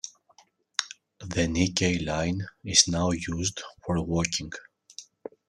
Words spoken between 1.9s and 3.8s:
Line is now used